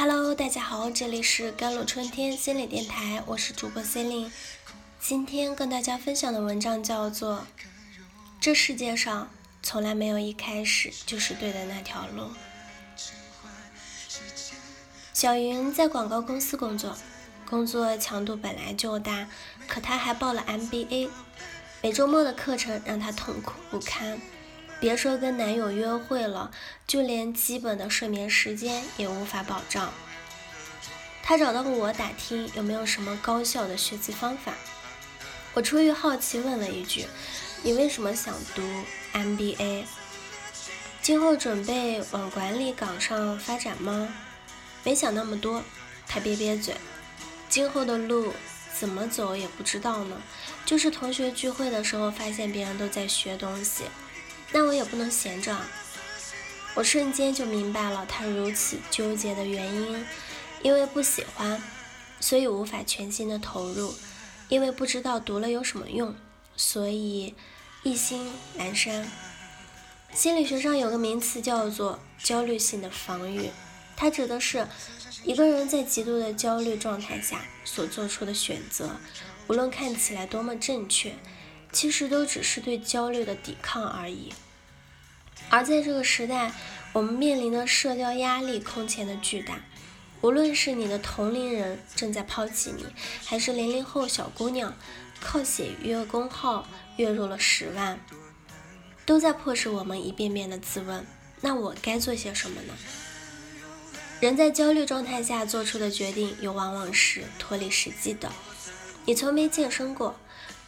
[0.00, 4.32] Hello，大家好，这里是甘露春天心理电台，我是主播 c e l i n e
[5.00, 7.38] 今天跟大家分享的文章叫做
[8.40, 9.28] 《这世界上
[9.60, 12.22] 从来没有一开始就是对的那条路》。
[15.12, 16.96] 小云在广告公司工作，
[17.44, 19.26] 工作强度本来就大，
[19.66, 21.10] 可她还报了 MBA，
[21.82, 24.20] 每周末的课程让她痛苦不堪。
[24.80, 26.50] 别说跟男友约会了，
[26.86, 29.92] 就连基本的睡眠时间也无法保障。
[31.22, 34.54] 他找到我打听有没有什么高效的学习方法。
[35.54, 37.06] 我出于好奇问了一句
[37.62, 38.62] ：“你为什么想读
[39.12, 39.84] MBA？
[41.02, 44.14] 今后准备往管理岗上发展吗？”
[44.84, 45.62] 没想那么多，
[46.06, 46.76] 他瘪瘪嘴。
[47.48, 48.32] 今后的路
[48.78, 50.22] 怎么走也不知道呢，
[50.64, 53.84] 就是同学聚会的时候发现别人都在学东西，
[54.52, 55.56] 那我也不能闲着。
[56.74, 60.06] 我瞬间就明白了他如此纠结的原因，
[60.62, 61.60] 因为不喜欢，
[62.20, 63.94] 所以无法全心的投入；
[64.48, 66.14] 因为不知道读了有什么用，
[66.56, 67.34] 所以
[67.82, 69.10] 一心阑珊。
[70.12, 73.50] 心理学上有个名词叫做焦虑性的防御。
[73.96, 74.66] 它指的是
[75.24, 78.96] 一个人在极度的焦虑状态下所做出的选择，
[79.48, 81.14] 无论看起来多么正确，
[81.72, 84.32] 其实都只是对焦虑的抵抗而已。
[85.50, 86.52] 而在这个时代，
[86.92, 89.60] 我们面临的社交压力空前的巨大，
[90.20, 92.84] 无论是你的同龄人正在抛弃你，
[93.24, 94.76] 还是零零后小姑娘
[95.20, 97.98] 靠写月工号月入了十万，
[99.06, 101.06] 都在迫使我们一遍遍的自问：
[101.40, 102.74] 那我该做些什么呢？
[104.20, 108.32] 人在焦虑状态下做出的决定，又往往是脱离实际的。
[109.06, 110.18] 你从没健身过，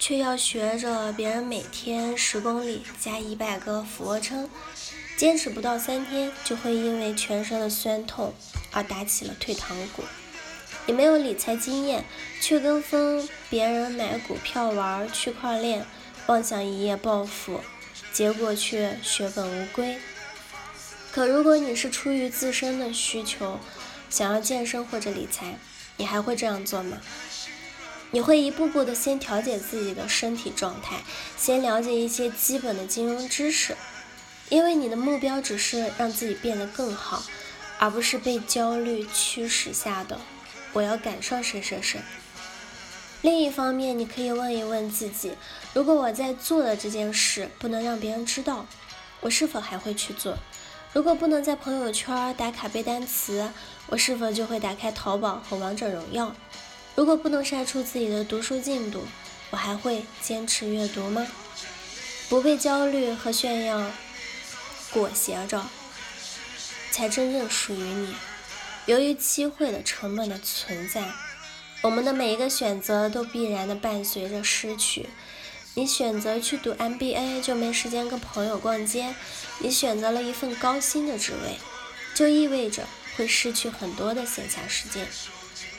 [0.01, 4.49] 却要学着别人每天十公里加一百个俯卧撑，
[5.19, 8.33] 坚持不到三天，就会因为全身的酸痛
[8.73, 10.03] 而打起了退堂鼓。
[10.87, 12.03] 你没有理财经验，
[12.41, 15.85] 却跟风别人买股票、玩区块链，
[16.27, 17.61] 妄想一夜暴富，
[18.11, 19.99] 结果却血本无归。
[21.13, 23.61] 可如果你是出于自身的需求，
[24.09, 25.59] 想要健身或者理财，
[25.99, 26.97] 你还会这样做吗？
[28.13, 31.03] 你会一步步的先调节自己的身体状态，
[31.37, 33.77] 先了解一些基本的金融知识，
[34.49, 37.23] 因为你的目标只是让自己变得更好，
[37.79, 40.19] 而不是被焦虑驱使下的
[40.73, 42.01] 我要赶上谁谁谁。
[43.23, 45.37] 另一方面，你可以问一问自己：
[45.73, 48.67] 如果我在做的这件事不能让别人知道，
[49.21, 50.37] 我是否还会去做？
[50.93, 53.53] 如果不能在朋友圈打卡背单词，
[53.87, 56.35] 我是否就会打开淘宝和王者荣耀？
[57.01, 59.07] 如果不能晒出自己的读书进度，
[59.49, 61.27] 我还会坚持阅读吗？
[62.29, 63.91] 不被焦虑和炫耀
[64.93, 65.65] 裹挟着，
[66.91, 68.15] 才真正属于你。
[68.85, 71.11] 由于机会的成本的存在，
[71.81, 75.09] 我们的每一个选择都必然的伴随着失去。
[75.73, 79.15] 你选择去读 MBA，就没时间跟朋友逛街；
[79.61, 81.57] 你选择了一份高薪的职位，
[82.15, 85.07] 就意味着会失去很多的闲暇时间；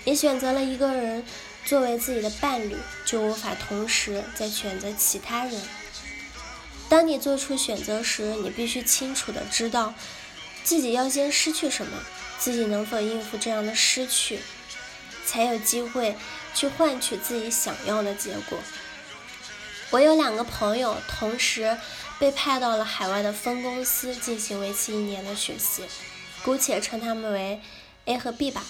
[0.04, 1.24] 你选择了一个人
[1.64, 2.76] 作为自己的伴侣，
[3.06, 5.62] 就无法同时再选择其他人。
[6.90, 9.94] 当你做出选择时，你必须清楚的知道
[10.64, 11.98] 自己要先失去什么，
[12.40, 14.40] 自己能否应付这样的失去，
[15.26, 16.16] 才有机会
[16.54, 18.58] 去换取自己想要的结果。
[19.92, 21.78] 我有两个朋友，同时
[22.18, 25.84] 被派到了海外的分公司进行为期一年的学习，
[26.44, 27.62] 姑且称他们为
[28.06, 28.64] A 和 B 吧。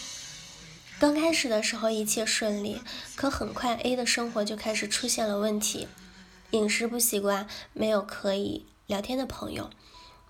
[1.01, 2.79] 刚开始的时候一切顺利，
[3.15, 5.87] 可很快 A 的生活就开始出现了问题，
[6.51, 9.71] 饮食不习惯，没有可以聊天的朋友，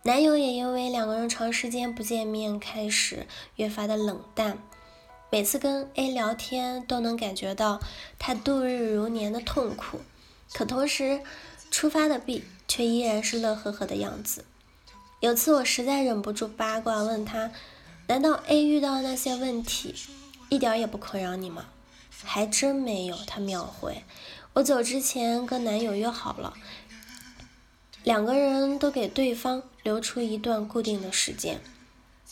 [0.04, 3.28] 男友也因为两个人长时间不见面，开始
[3.58, 4.60] 越发的冷淡。
[5.30, 7.82] 每次跟 A 聊天，都能感觉到
[8.18, 10.00] 他度日如年的痛苦。
[10.54, 11.20] 可同时，
[11.70, 14.46] 出发的 B 却依然是乐呵呵的样子。
[15.20, 17.52] 有次我实在忍不住八卦问他
[18.08, 19.94] ：“难道 A 遇到那些问题
[20.52, 21.68] 一点也不困扰你吗？”
[22.24, 24.04] 还真没有，他秒回
[24.54, 26.54] ：“我走之前跟男友约好了，
[28.04, 31.62] 两个人都给对方留出一段固定的时间，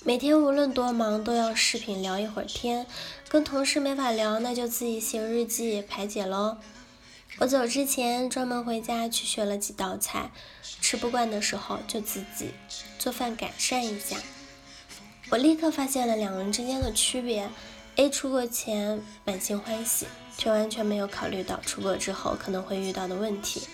[0.03, 2.85] 每天无论多忙都要视频聊一会儿天。
[3.29, 6.57] 跟同事没法聊，那就自己写日记排解喽。”
[7.39, 10.31] 我走之前专门回家去学了几道菜，
[10.81, 12.49] 吃不惯的时候就自己
[12.97, 14.17] 做饭改善一下。
[15.29, 17.49] 我立刻发现了两人之间的区别
[17.99, 20.07] ：A 出国前满心欢喜，
[20.37, 23.67] 却完全没有考虑到出国之后可能会遇到的问题；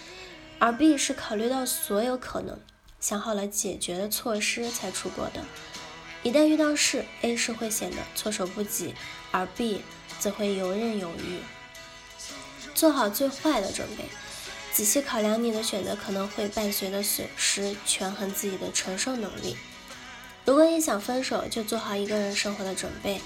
[0.57, 2.59] 而 B 是考虑到所有可能，
[2.99, 5.43] 想好了解决的措施才出国的。
[6.23, 8.95] 一旦遇到事，A 是会显得措手不及，
[9.29, 9.83] 而 B
[10.19, 11.39] 则会游刃有余。
[12.73, 14.05] 做好最坏的准备，
[14.73, 19.55] 仔细考量你的选择可能会伴随的损失，权衡自己的承受能力。
[20.45, 23.21] 如果你想分手，就做好一个人生活的准备，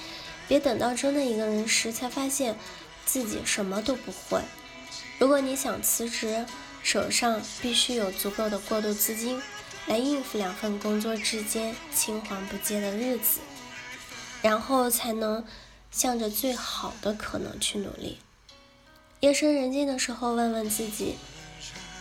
[0.49, 2.57] 别等到真的一个人时才发现
[3.05, 4.41] 自己什么都不会。
[5.17, 6.45] 如果你想辞职，
[6.83, 9.41] 手上必须有足够的过渡资金。
[9.87, 13.39] 来应付两份工作之间青黄不接的日子，
[14.43, 15.43] 然后才能
[15.89, 18.19] 向着最好的可能去努力。
[19.21, 21.15] 夜深人静的时候，问问自己：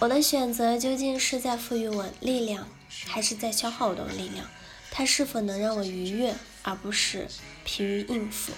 [0.00, 2.69] 我的选择究竟是在赋予我力量，
[3.06, 4.47] 还是在消耗我的力量？
[4.90, 7.29] 它是否能让我愉悦，而不是
[7.64, 8.52] 疲于应付？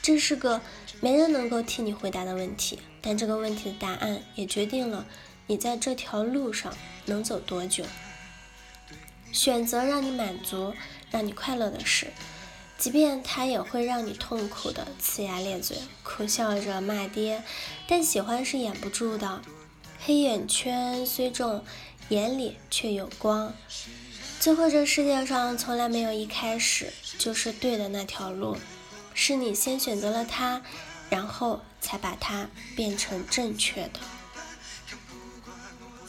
[0.00, 0.60] 这是个
[1.00, 5.06] 没人能够替你回答的问题，但这个问题的答案也决定了
[5.46, 6.76] 你在这条路上
[7.06, 7.84] 能走多久。
[9.30, 10.74] 选择让你满足、
[11.10, 12.08] 让你快乐的事，
[12.76, 17.42] 即便它也会让你痛苦的呲牙咧嘴、苦笑着骂爹，
[17.86, 19.40] 但喜欢是掩不住的。
[20.00, 21.64] 黑眼圈虽重，
[22.08, 23.54] 眼里却有光。
[24.42, 28.56] 最后，这世界上从来没有一开始就是对的那条路，
[29.14, 30.62] 是你先选择了它，
[31.08, 34.00] 然后才把它变成正确的。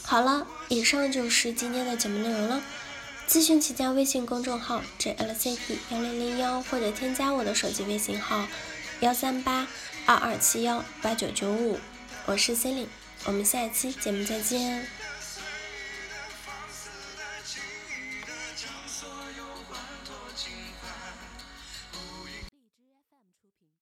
[0.02, 2.64] 好了，以上就是今天的节目内容了。
[3.28, 8.48] 咨询请加微信公众号 jlc t 幺零零幺，或者添加我的手机微信号
[9.02, 9.68] 幺三八
[10.08, 11.78] 二二七幺八九九五，
[12.26, 12.90] 我是 c e l i n e
[13.26, 15.03] 我们下一期节目再见。